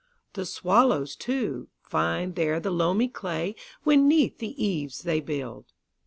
[0.33, 5.73] The swallows, too, find there the loamy clayWhen 'neath the eaves they build.